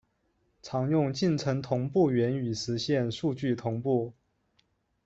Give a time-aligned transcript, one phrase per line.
[0.63, 4.13] 常用进程同步原语实现数据同步。